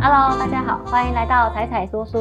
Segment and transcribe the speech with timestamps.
[0.00, 2.18] Hello，大家好，欢迎来到彩彩说书。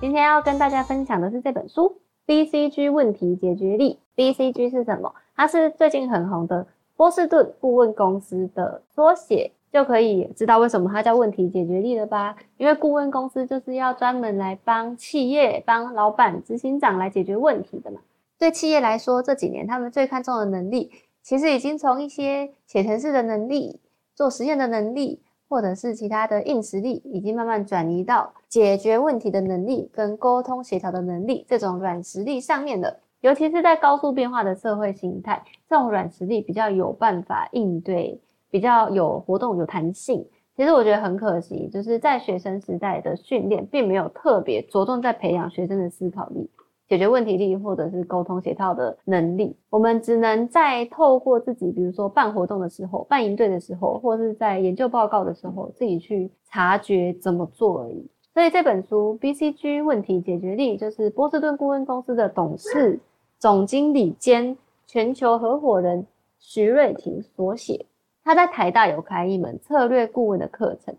[0.00, 3.98] 今天要跟大家分享的是这本书《BCG 问题解决力》。
[4.34, 5.14] BCG 是什么？
[5.36, 6.66] 它是最近很红的
[6.96, 12.34] 波士顿顾问公司的缩写，就可以知道为什么它叫问题解决力了吧？
[12.56, 18.00] 因为顾问公司就是要专门来帮企业、帮老板、执行长来解决问题的嘛。
[18.38, 20.90] 对企业来说，这几年他们最看重的能力，
[21.22, 23.78] 其实已经从一些写程式的能力、
[24.14, 25.20] 做实验的能力。
[25.48, 33.00] 或者是其他的硬实力，已经慢慢转移到解决问题的能力跟沟通协调的能力这种软实力上面的。
[33.20, 40.24] 尤其是在高速变化的社会形态，这种软实力比较有办法应对，比较有活动、有弹性。
[40.56, 46.48] 其实我觉得很可惜，就是在学生时代的训练，并没有特别着重在培养学生的思考力。
[46.88, 58.08] 解决问题力或者是沟通协调的能力，我们只能在透过自己，比如说办活动的时候、办营队的时候，或是在研究报告的时候，自己去察觉怎么做而已。
[58.32, 62.98] 所以这本书《BCG 问题解决力》就是波士顿顾问公司的董事、
[63.38, 66.06] 总经理兼全球合伙人
[66.38, 67.84] 徐瑞婷所写。
[68.24, 70.94] 他在台大有开一门策略顾问的课程，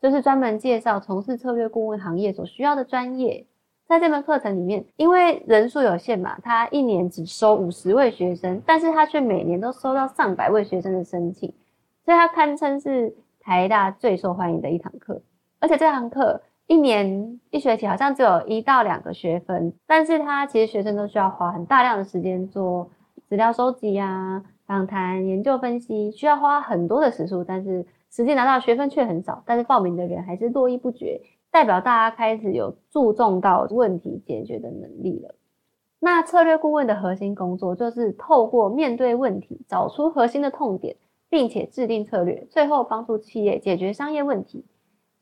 [0.00, 3.44] 就是专门介绍从事策略顾问行业所需要的专业。
[3.94, 11.48] 在这门课程里面，因为人数有限嘛，他一年只收五十位学生，但是他却每年都收到上百位学生的申请，
[12.04, 15.22] 所以他堪称是台大最受欢迎的一堂课。
[15.60, 22.90] 而且这堂课一年一学期好像只有一到两个学分，但是他其实学生都需要花很大量的时间做
[23.28, 31.20] 资料收集啊、访谈、研究分析，需要花很多的时数，但是实际拿到学分却很少，但是报名的人还是络绎不绝。
[31.54, 35.36] 代表大家开始有注重到问题解决的能力了。
[36.00, 40.96] 那策略顾问的核心工作就是透过面对问题，找出核心的痛点，
[41.28, 44.64] 并且制定策略，最后帮助企业解决商业问题。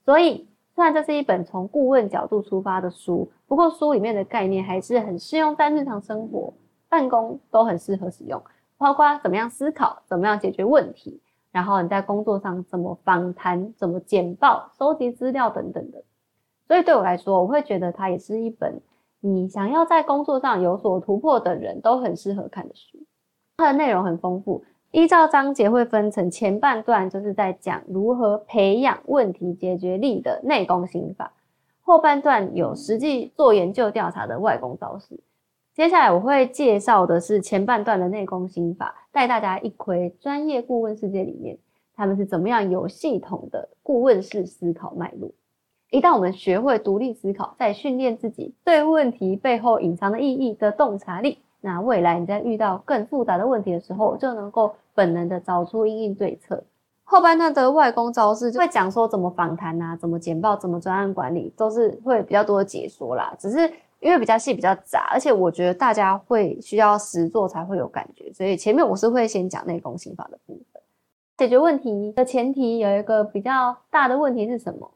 [0.06, 6.55] 所以，虽然这是一本从顾问角度出发的书，不过书里面的概念还是很适用在日常生活、
[6.89, 8.42] 办公都很适合使用，
[8.78, 11.20] 包括怎么样思考、怎么样解决问题，
[11.51, 16.02] 然后你在工作上怎么访谈、怎么简报、收集资料等等的。
[16.72, 18.80] 所以对我来说，我会觉得它也是一本
[19.20, 22.96] 你想要在工作上有所突破的人都很适合看的书。
[23.58, 31.34] 它的内容很丰富，依照章节会分成前半段就是在讲如何培养问题解决力的内功心法，
[31.83, 35.20] 后半段有实际做研究调查的外功招式。
[35.74, 41.58] 接下来我会介绍的是前半段的内功心法，带大家一窥专业顾问世界里面
[41.94, 45.30] 他们是怎么样有系统的顾问式思考脉络。
[45.92, 56.64] 一旦我们学会独立思考，在训练自己对问题背后隐藏的意义的洞察力，那未来你在遇到更复杂的问题的时候，就能够本能的找出应应对策。
[57.05, 63.35] 后半段的外功招式就会讲说怎么访谈啊，怎么简报，怎么专案管理，都是会比较多的解说啦。
[63.39, 63.70] 只是
[64.01, 70.83] 因为比较细、比较杂，而且我觉得大家会需要实做才会有感觉，所以前面我是会先讲内功心法的部分。
[71.36, 74.91] 解决问题的前提有一个比较大的问题是什么？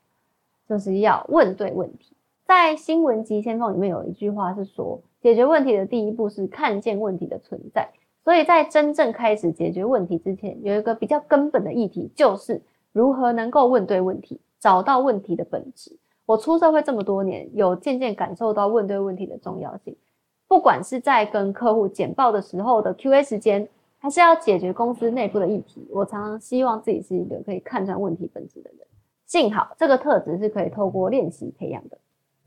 [0.68, 2.14] 就是要问对问题。
[2.44, 7.88] 在新闻急先锋里面有一句话是说，解决问题的第一步是看见问题的存在。
[8.24, 12.60] 所以在真正开始解决问题之前，有一个比较根本的议题，就是
[12.92, 15.96] 如何能够问对问题，找到问题的本质。
[16.24, 19.96] 我出社会这么多年，有渐渐感受到问对问题的重要性。
[20.48, 23.68] 不管是在跟客户简报的时候的 Q&A 时间，
[23.98, 28.80] 还是要解决公司内部的议题，我常常希望自己是一个可以看穿问题本质的人。
[29.26, 31.98] 幸好这个特质是可以透过练习培养的。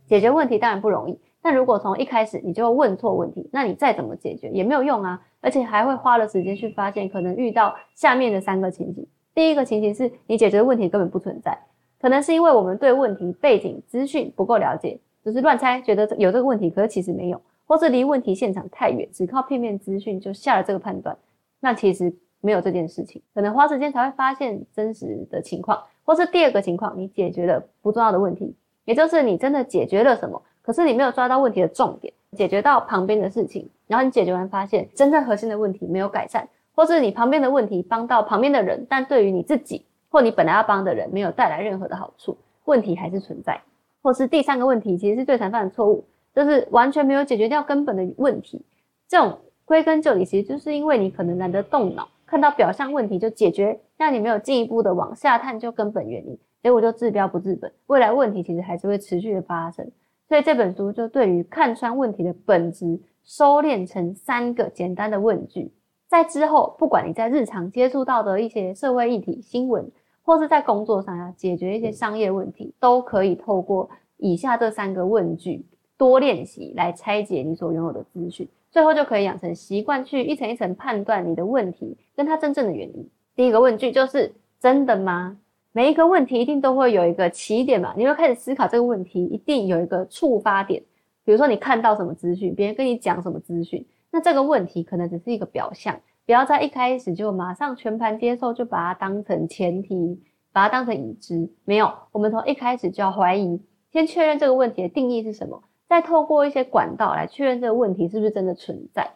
[0.08, 9.06] 解决问题当然不容易，但如果从一开始你就问错问题，那你再怎么解决也没有用啊，而且还会花了时间去发现可能遇到下面的三个情形。
[9.36, 11.56] 第一个情形是你解决的问题根本不存在，
[12.02, 21.16] 可能是因为我们对问题背景资讯不够了解，只是乱猜觉得有这个问题，可是其实没有，或是离问题现场太远，只靠片面资讯就下了这个判断，
[21.60, 22.12] 那其实
[22.42, 25.80] 没有这件事情，可能花时间才会发现真实的情况。
[26.10, 42.36] 或是第二个情况，你解决了不重要的问题，也就是你真的解决了什么，可是你没有抓到问题的重点，解决到旁边的事情，然后你解决完发现真正核心的问题没有改善，或是你旁边的问题帮到旁边的人，但对于你自己或你本来要帮的人没有带来任何的好处，
[42.66, 43.62] 问题还是存在。
[44.02, 46.04] 或是第三个问题，其实是最常犯的错误，
[46.34, 48.66] 就是完全没有解决掉根本的问题。
[49.08, 52.10] 这种归根究底，其实就是因为你可能懒得动脑。
[52.26, 59.86] 看到表象问题就解决，让你没有进一步的往下探究根本原因，结果就治标不治本，未来问题其实还是会持续的发生。
[60.30, 65.70] 所以这本书就对于看穿问题的本质，收敛成三个简单的问句，
[66.08, 69.92] 在之后不管你在日常接触到的一些社会议题、新闻，
[70.24, 75.66] 或是在工作上要解决一些商业问题，都可以透过以下这三个问句
[75.98, 83.10] 多练习来拆解你所拥有的资讯，最后就可以养成习惯，去一层一层判断你的问题跟它真正的原因。
[83.40, 85.38] 第一个问句就是真的吗？
[85.72, 90.84] 每一个问题一定都会有一个起点嘛，你会开始思考这个问题，一定有一个触发点。
[91.24, 100.22] 比如说你看到什么资讯，别人跟你讲什么资讯，那这个问题可能只是一个表象，不要在一开始就马上全盘接受，就把它当成前提，
[100.52, 101.50] 把它当成已知。
[101.64, 103.62] 没有，我们从一开始就要怀疑，
[103.94, 109.10] 先确认这个问题的定义是什么，再透过一些管道来确认这个问题是不是真的存在。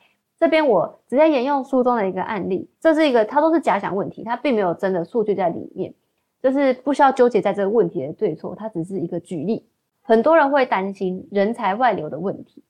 [0.44, 5.94] 这边我直接沿用书中的一个案例，这是一个它都是假想问题，它并没有真的数据在里面。
[6.42, 9.66] 就是不需要纠结在这个问题的对错，它只是一个举例。
[10.02, 12.62] 很多人会担心人才外流的问题，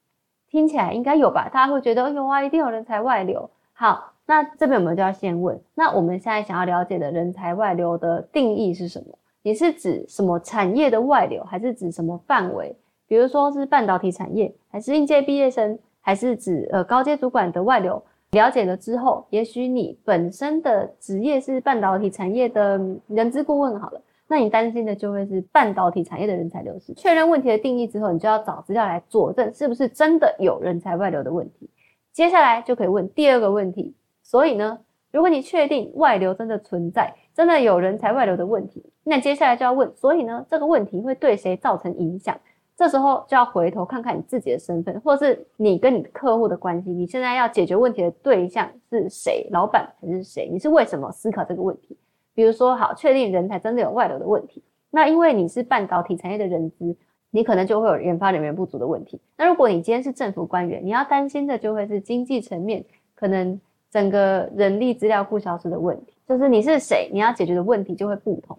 [0.52, 1.50] 听起来应该有吧？
[1.52, 3.50] 大家会觉得有啊，一定有人才外流。
[3.74, 9.18] 好，那这边我们就要先问，那我们现在想要了解的人才外流的定义是什么？
[9.42, 12.78] 你是指什么产业的外流，还是指什么范围？
[13.08, 18.04] 比如说是半导体产业，还是应届毕业生，还是指呃高阶主管的外流？
[18.32, 26.94] 了解了之后，也许你本身的职业是半导体产业的人资顾问，好了，那你担心的就会是半导体产业的人才流失。
[26.96, 31.70] 确认问题的定义之后，你就要找资料来佐证是不是真的有人才外流的问题。
[32.12, 33.96] 接下来就可以问第二个问题。
[34.24, 34.80] 所以呢，
[35.12, 42.36] 如果你确定外流真的存在，真的有人才外流的问题，那接下来就要问，所以呢，这个问题会对谁造成影响？
[42.76, 46.90] 这时候就要回头看看你自己的身份，或是你跟你客户的关系。
[46.90, 49.48] 你现在要解决问题的对象是谁？
[49.52, 50.50] 老板还是谁？
[50.52, 51.96] 你是为什么思考这个问题？
[52.34, 54.64] 比如说，好，确定人才真的有外流的问题。
[54.90, 56.96] 那因为你是半导体产业的人资，
[57.30, 59.22] 你可能就会有研发人员不足的问题。
[59.38, 62.84] 那如果你今天是政府官员，你要担心的就会是经济层面
[63.14, 63.62] 可能
[63.92, 66.14] 整个人力资料库消失的问题。
[66.28, 68.58] 就是你是谁，你要解决的问题就会不同。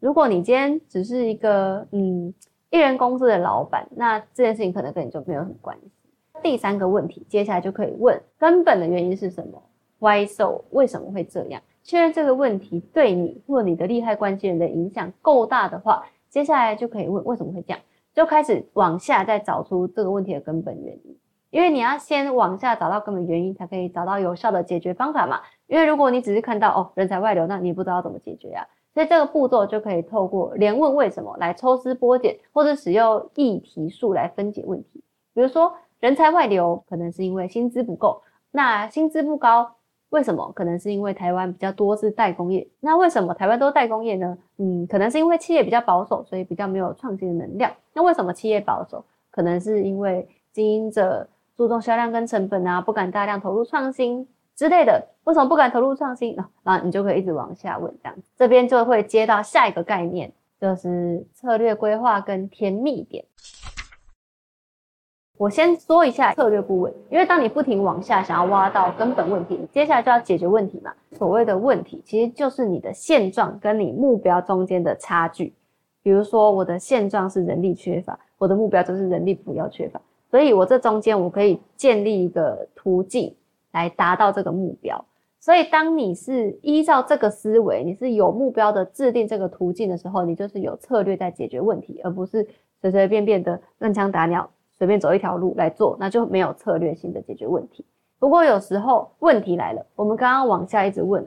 [0.00, 2.34] 如果你今天只是一个嗯。
[2.70, 5.90] 一人公司的老板，那这件事情可能跟你就没有什么关系。
[6.42, 9.62] 第三个问题，接下来就可以问根本的原因是什么
[9.98, 10.62] ？Why so？
[10.70, 11.62] 为什么会这样？
[11.82, 17.80] 确认这个问题对你或你的利害关系人的影响够大的话，接下来就可以问为什么会这样，
[18.12, 21.16] 就开始往下再找出这个问题的根本原因。
[21.50, 25.40] 因为你要先往下找到根本原因，才可以找到有效的解决方法嘛。
[25.68, 28.66] 因为如果你只是看到哦人才外流，那你不知道怎么解决呀。
[28.96, 35.04] 所以这个步骤就可以透过连问为什么来抽丝剥茧，或者使用议题数来分解问题。
[35.34, 35.70] 比如说
[36.00, 38.22] 人才外流，可能是因为薪资不够。
[38.52, 39.70] 那薪资不高，
[40.08, 40.50] 为什么？
[40.52, 42.66] 可能是因为台湾比较多是代工业。
[42.80, 44.38] 那为什么台湾都代工业呢？
[44.56, 47.70] 嗯，可能是因为企业比较保守，所以比较没有创新的能量。
[47.92, 49.04] 那为什么企业保守？
[49.30, 54.26] 可能是因为经营者注重销量跟成本啊，不敢大量投入创新。
[54.56, 56.34] 之类的，为什么不敢投入创新？
[56.64, 63.22] 然后你就可以一直往下问，这样这边就会接到下一个概念，就是策略规划跟甜蜜点。
[65.36, 70.90] 我先说一下策略顾问，因为当你不停往下想要挖到根本问题，你接下来就要解决问题嘛。
[71.12, 75.52] 所谓的问题，其实就是你的现状跟你目标中间的差距。
[76.02, 80.00] 比如说，我的现状是人力缺乏，我的目标就是人力不要缺乏，
[80.30, 83.34] 所以我这中间我可以建立一个途径。
[83.76, 85.04] 来达到这个目标，
[85.38, 92.48] 所以当你是依照这个思维，你是有目标的制定这个途径的时候，你就是有策略在解决问题，而不是
[92.80, 94.48] 随随便便的乱枪打鸟，
[94.78, 97.84] 随便走一条路来做，那就没有策略性的解决问题。
[98.18, 101.22] 不过有时候问题来了，我们刚刚往下一直问，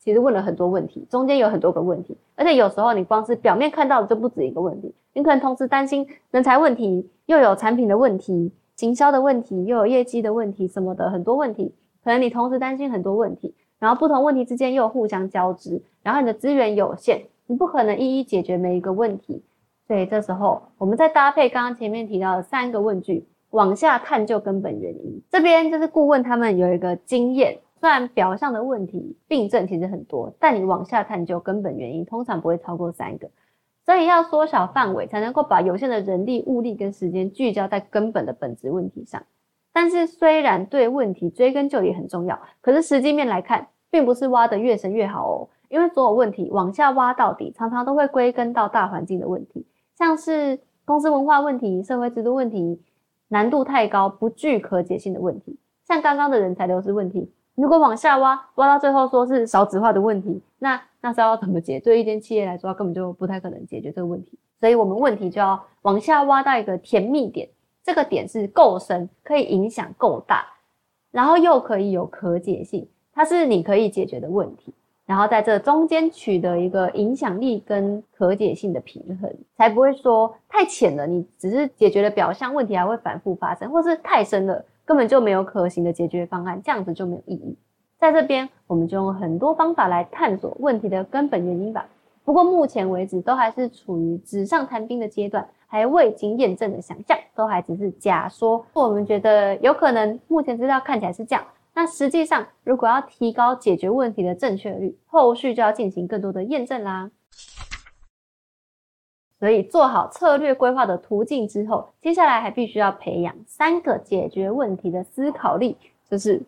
[0.00, 11.72] 其实问了很多问题，中间有很多个问题，而且有时候你光是表面看到的就不止一个问题，你可能同时担心人才问题，又有产品的问题、行销的问题，又有业绩的问题什么的很多问题。
[12.04, 19.42] 可能你同时担心很多问题，然后不同问题之间又互相交织，然后你的资源有限，你不可能一一解决每一个问题，
[19.86, 25.22] 所以这时候我们再搭配刚刚前面提到的三个问句，往下探究根本原因。
[25.30, 33.30] 这边就是顾问他们有一个经验，虽然表象的问题病症其实很多，但你往下探究根本原因，通常不会超过三个，
[33.84, 39.22] 所以要缩小范围，才能够把有限的人力、物力跟时间聚焦在根本的本质问题上。
[39.72, 45.48] 但是虽然对问题追根究底很重要，可是实际面来看，并不是挖得越深越好哦。
[45.68, 52.78] 因为所有问题往下挖到底，常常都会归根到大环境的问题，像是公司文化问题、社会制度问题，
[53.28, 55.58] 难度太高、不具可解性的问题。
[55.88, 61.80] 像刚刚的人才流失问题，如果往下挖，挖到最后说是少子化的问题，那那是要怎么解？
[61.80, 64.38] 对一间企业来说，根本就不太可能解决这个问题。
[64.60, 67.48] 所以我们问题就要往下挖到一个甜蜜点。
[67.84, 70.46] 这个点是够深，可以影响够大，
[71.10, 74.72] 然后又可以有可解性，它是你可以解决的问题。
[75.04, 87.56] 然后在这中间取得一个影响力跟可解性的平衡，才不会说太浅了，你只是解决了表象问题，还会反复发生，或是太深了，根本就没有可行的解决方案，这样子就没有意义。
[87.98, 91.86] 在这边，我们就用很多方法来探索问题的根本原因吧。
[92.24, 98.62] 不过目前为止，都还是处于纸上谈兵的阶段，还未经验证的想象，都还只是假说。
[98.74, 101.42] 我们觉得有可能，目前资料看起来是这样。
[101.72, 107.10] 那实际上，如果要提高解决问题的正确率，后续就要进行更多的验证啦。
[109.40, 115.78] 所以做好策略规划的途径之后，接下来还必须要培养三个解决问题的思考力，
[116.10, 116.42] 就是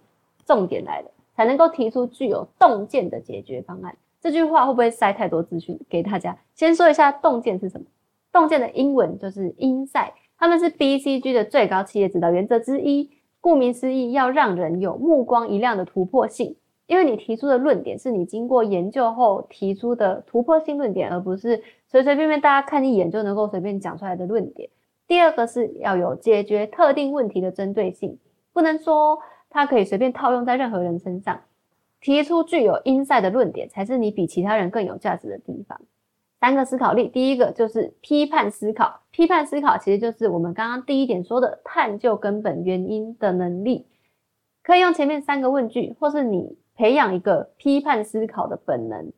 [0.44, 3.96] 重点来了，才能够提出具有洞见的解决方案。
[4.20, 6.36] 这句话会不会塞太多资讯给大家？
[6.54, 7.86] 先说一下洞见是什么。
[8.34, 13.08] 洞见的英文就是 insight，他们是 BCG 的最高企业指导原则之一。
[13.40, 24.68] 顾名思义，要让人有目光一亮的突破性，因为你提出的论点是你经过研究后提出的突破性论点，而不是随随便便大家看一眼就能够随便讲出来的论点。
[25.06, 28.18] 第二个是要有解决特定问题的针对性，
[28.52, 31.42] 不能说它可以随便套用在任何人身上。
[32.00, 35.80] 提出具有 insight 的论点，才是你比其他人更有价值的地方。
[36.44, 39.00] 三个思考力，第一个就是批判思考。
[39.10, 43.86] 批判思考其实就是我们刚刚第一点说的探究根本原因的能力。
[44.62, 49.10] 可以用前面三个问句，或是你培养一个批判思考的本能。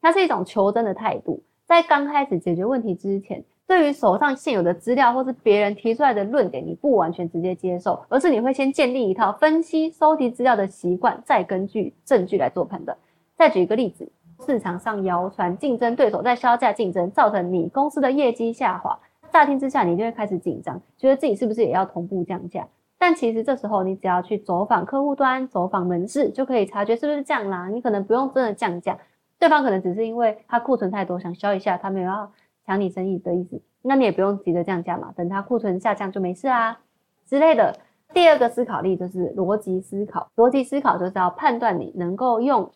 [0.00, 12.98] 它是一种求真的态度，在刚开始解决问题之前，对于手上现有的资料或是别人提出来的论点，你不完全直接接受，而是你会先建立一套分析、收集资料的习惯，再根据证据来做判断。
[13.36, 14.10] 再举一个例子。
[14.44, 18.98] 市场上谣传竞争对手在销价竞争，造成你公司的业绩下滑。
[19.30, 22.66] 乍听之下，你就会开始紧张，觉得自己是不是也要同步降价？
[22.98, 27.68] 但其实这时候，你只要去走访客户端、走访门市，就可以察觉是不是降啦。
[27.68, 28.98] 你可能不用真的降价，
[29.38, 32.30] 对方可能只是因为他库存太多，想销一下，他没有要
[32.66, 33.60] 抢你生意的意思。
[33.80, 36.78] 那你也不用急着降价嘛，等他库存下降就没事啊
[37.26, 37.74] 之类的。
[38.12, 42.70] 第二个思考力就是逻辑思考，逻辑思考就是要判断你能够用。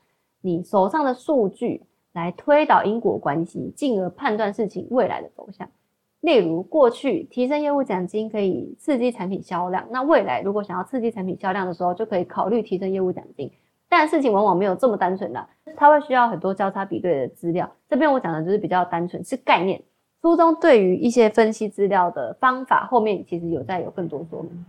[0.46, 5.68] 你手上的数据来推导因果关系，进而判断事情未来的走向。
[6.20, 13.50] 例如，过去提升业务奖金可以刺激产品销量，那未来如果想要刺激产品销量的时候，就可以考虑提升业务奖金。
[13.88, 17.68] 但事情往往没有这么单纯的，它会需要很多交叉比对的资料。
[17.88, 19.82] 这边我讲的就是比较单纯，是概念。
[20.22, 24.64] 书中对于一些分析资料的方法，后面其实有在有更多说明。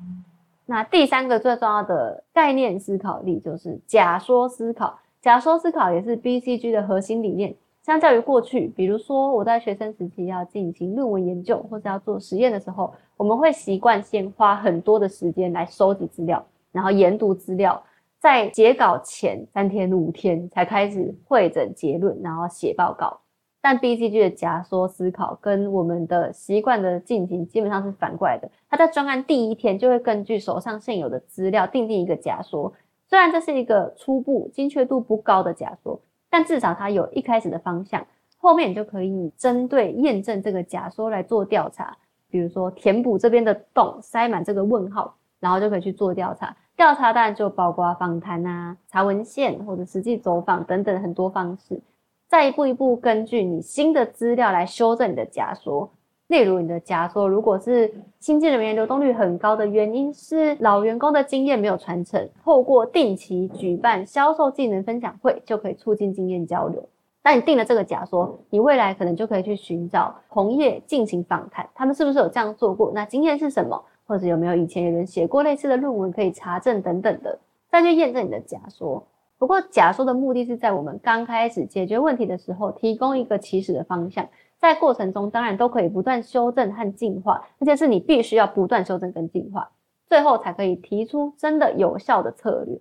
[0.65, 4.99] 那第三个最重要的概念思考力就是假说思考。
[5.27, 7.53] 假说思考也是 BCG 的核心理念。
[7.81, 16.41] 相较于过去，比如说我在学生时期要进行论文研究或者要做实验的时候，我们会习惯先花很多的时间来收集资料，
[16.71, 17.83] 然后研读资料，
[18.21, 23.19] 在截稿前三天五天才开始会诊结论，然后写报告。
[23.59, 28.49] 但 BCG 的假说思考跟我们的习惯的进行基本上是反过来的。
[28.69, 32.71] 他在专案第一天就会根据手上现有的资料定定一个假说。
[33.09, 38.05] 虽然这是一个初步、精确度不高的假说，但至少它有一开始的方向，
[38.37, 41.97] 后面你就可以针对验证这个假说来做调查。
[42.29, 46.53] 比如说填补这边的洞，塞满这个问号，然后就可以去做调查。
[46.75, 51.81] 调查当然就包括访谈啊、查文献或者实际走访等等很多方式，
[52.27, 55.89] 再一步一步根据你新的资料来修正你的假说。
[56.27, 66.83] 例如，你的假说如果是新进人员流动率很高的原因是老员工的经验没有传承，透过定期举办销售技能分享会就可以促进经验交流。
[67.23, 72.91] 那你定了这个假说，你未来可能就可以去寻找同业进行访谈，他们是不是有这样做过？
[72.93, 73.81] 那经验是什么？
[74.05, 79.01] 或者有没有以前有人写过类似的论文可以查证等等的，再去验证你的假说。
[79.37, 84.27] 不过，假说的目的是在我们刚开始解决问题的时候，提供一个起始的方向。
[84.59, 89.69] 在过程中，当然都可以不断修正和进化，而且是你必须要不断修正跟进化，
[90.07, 92.79] 最后才可以提出真的有效的策略。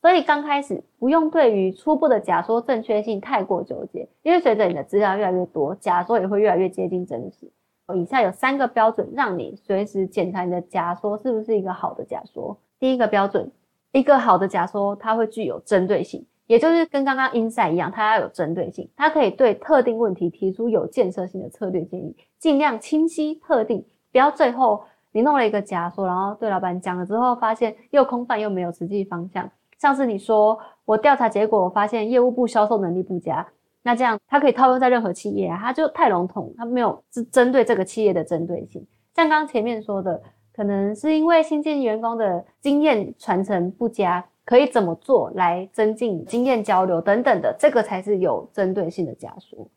[0.00, 7.50] 所以刚开始不用对于初步的假说正确性太过纠结，因为随着你的资料越来越多，假说也会越来越接近真实。
[7.94, 12.58] 以下有三个标准，让你随时检查你的假说是不是一个好的假说。
[12.80, 13.48] 第一个标准，
[13.92, 16.26] 一个好的假说，它会具有针对性。
[16.46, 29.48] 也就是跟刚刚 insight 一样，它要有针对性，它可以对特定问题提出有建设性的策略建议，尽量清晰特定，不要最后你弄了一个假说，然后对老板讲了之后，发现又空泛又没有实际方向。
[29.78, 33.46] 上次你说我调查结果，我发现业务部销售能力不佳，
[33.82, 38.86] 那这样它可以套用在任何企业啊，它就太笼统，它没有是针对这个企业的针对性。
[39.14, 40.20] 像刚刚前面说的，
[40.54, 44.24] 可能是因为新进员工的经验传承不佳。
[44.44, 49.68] 可以怎么做来增进经验交流等等的，这个才是有针对性的假说。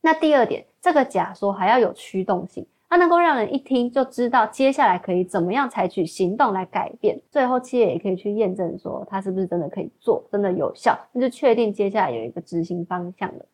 [0.00, 7.20] 那第二点，这个假说还要有驱动性，它能够让人一听就知道接下来可以怎么样采取行动来改变。
[7.30, 13.46] 最后企业也可以去验证说它是不是真的可以做，真的有效，那就确定接下来有一个执行方向了。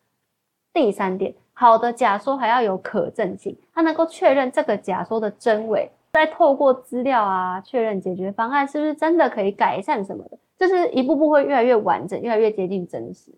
[0.73, 13.31] 第三点，好的假说还要有可证性，它能够确认这个假说的真伪，再透过资料啊确认解决方案是不是真的可以改善什么的，就是一步步会越来越完整，越来越接近真实。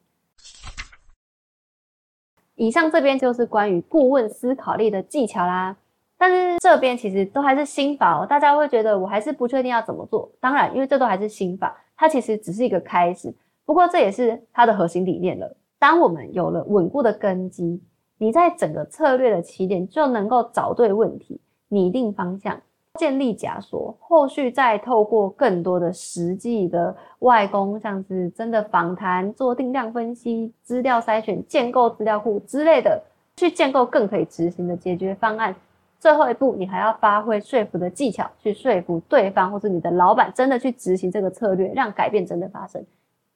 [2.56, 5.76] 以上这边就是关于顾问思考力的技巧啦，
[6.18, 10.32] 但是这边其实都还是心法哦，大家会觉得我还是不确定要怎么做。
[10.40, 13.34] 当然，因为这都还是心法，它其实只是一个开始，
[13.66, 15.58] 不过这也是它的核心理念了。
[15.80, 17.82] 当我们有了稳固的根基，
[18.20, 22.60] 你在整个策略的起点就能够找对问题，拟定方向。
[22.96, 33.02] 建立假说，后续再透过更多的实际的外功，像是真的访谈、做定量分析、资料筛选、建构资料库之类的，
[33.38, 35.56] 去建构更可以执行的解决方案。
[36.00, 42.86] 最后一步，你还要发挥说服的技巧，去说服对方或者你的老板，真的去执行这个策略，让改变真的发生。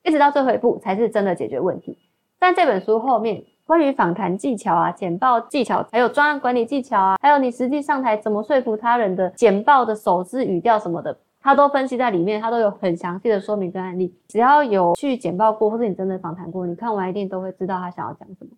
[0.04, 1.98] 一直到最后一步，才是真的解决问题。
[2.38, 3.42] 但这本书后面。
[3.66, 14.14] 关于访谈技巧啊、简报技巧，还有专案管理技巧啊，还有你实际上台怎么说服他人的简报的手势、语调什么的，他都分析在里面，他都有很详细的说明跟案例。
[14.28, 18.52] 只要有去简报过，或者你真的访谈过，你看完一定都会知道他想要讲什么。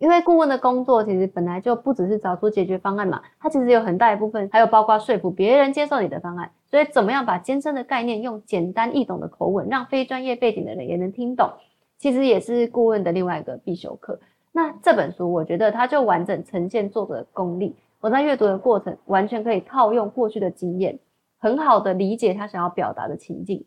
[0.00, 6.50] 因为顾问的工作其实本来就不只是找出解决方案嘛，他其实有很大一部分还有包括说服别人接受你的方案。
[6.68, 11.48] 所以怎么样把艰深的概念用简单易懂的口吻，让非专业背景的人也能听懂，
[11.96, 14.18] 其实也是顾问的另外一个必修课。
[14.58, 17.76] 那这本书，我觉得它就完整呈现作者的功力。
[18.00, 20.98] 我在阅读的过程，完全可以套用过去的经验，
[21.38, 23.64] 很好的理解他想要表达的情境，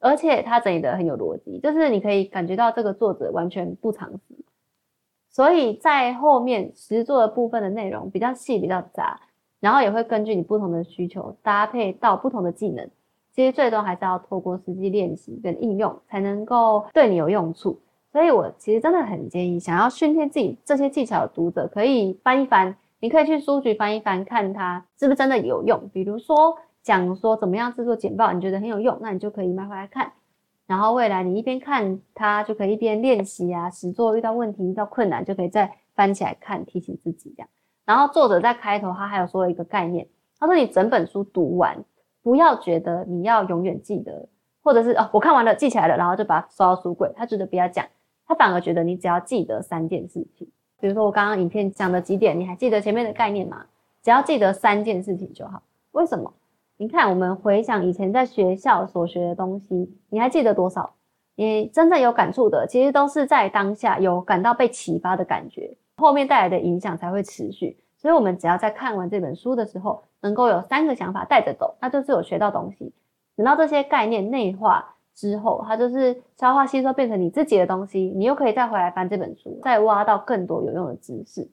[0.00, 4.34] 而且他整理的很有逻辑，就是你可以感觉到这个作者完全不藏私。
[5.30, 9.20] 所以在后面实作的部分的内容比较细、比较杂，
[9.60, 12.90] 然后也会根据你不同的需求搭配到不同的技能。
[13.32, 17.78] 其实最终还是要透过实际练习跟应用，才能够对你有用处。
[18.16, 22.74] 所以，我其实真的很建议，想要训练自己这些技巧的读者，可以翻一翻。
[22.98, 25.90] 你可以去书局翻一翻，看它是不是真的有用。
[25.92, 30.10] 比如说，讲说怎么样制作简报，你觉得很有用，那你就可以买回来看。
[30.66, 37.48] 然后未来你一边看它，就可以一边练习啊，实作遇到问题、遇到困难，就可以再翻起来看，提醒自己这样。
[37.84, 40.08] 然后作者在开头，他还有说了一个概念，
[40.40, 41.84] 他说你整本书读完，
[42.22, 44.26] 不要觉得你要永远记得，
[44.62, 47.12] 或者是哦，我看完了记起来了，然后就把它收到书柜。
[47.14, 47.84] 他觉得不要讲。
[48.26, 50.48] 他反而觉得你只要记得三件事情，
[50.80, 53.64] 比如说我刚刚影片讲的几点，你还记得前面的概念吗？
[54.02, 55.62] 只要记得三件事情就好。
[55.92, 56.32] 为什么？
[56.76, 60.94] 你看，我们回想以前在学校所学的东西，你还记得多少？
[61.36, 67.78] 你真正有感触的，其实都是在当下有感到被启发的感觉，后面带来的影响才会持续。
[67.96, 72.92] 所以，我们只要在看完这本书的时候，能够有三个想法带着走，那就是有学到东西。
[73.36, 74.95] 等到这些概念内化。
[75.16, 81.48] 之后，它就是消化吸收变成你自己的东西，你又可以再回来翻这本书，再挖到更多有用的知识。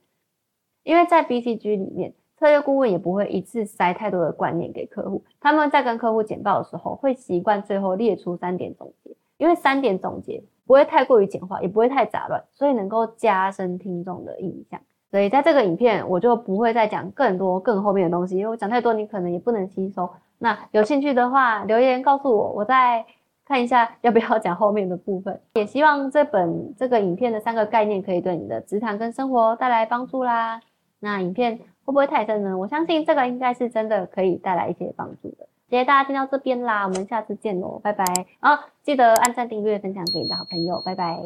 [0.84, 14.78] 因为在 BCG 里面，策略顾问也不会一次塞太多的观念给客户，他们在跟客户简报的时候，会习惯最后列出三点总结，因为三点总结不会太过于简化，也不会太杂乱，所以能够加深听众的印象。
[15.10, 20.10] 所以在这个影片，我就不会再讲更多更后面的东西，因为我讲太多，你可能也不能吸收。
[20.39, 23.06] 那有兴趣的话，留言告诉我，我在。
[23.46, 30.60] 看一下要不要讲后面的部分， 也希望这本这个影片的三个概念可以对你的职场跟生活带来帮助啦。
[31.00, 32.58] 那影片会不会太深呢？
[32.58, 35.48] 我相信这个应该是真的可以带来一些帮助的。
[35.70, 38.06] 谢谢大家听到这边啦，我们下次见喽，拜拜
[38.40, 38.60] 啊！
[38.84, 41.18] 记得按赞、订阅、分享给你的好朋友，拜拜。